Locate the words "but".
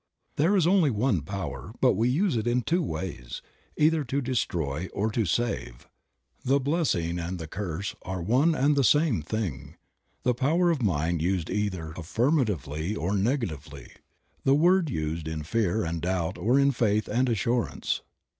1.79-1.93